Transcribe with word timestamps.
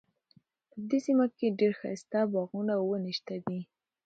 په 0.69 0.77
دې 0.89 0.99
سیمه 1.05 1.25
کې 1.37 1.55
ډیر 1.59 1.71
ښایسته 1.79 2.19
باغونه 2.31 2.73
او 2.79 2.83
ونې 2.89 3.13
شته 3.19 3.35
دي 3.45 3.59